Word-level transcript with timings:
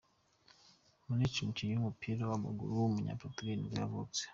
Maniche, 1.07 1.39
umukinnyi 1.41 1.73
w’umupira 1.75 2.21
w’amaguru 2.29 2.71
w’umunya-Portugal 2.75 3.55
nibwo 3.57 3.75
yavutse. 3.81 4.21